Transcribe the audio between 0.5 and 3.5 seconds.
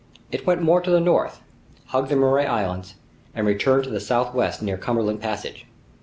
more to the north, hugged the Murray Islands, and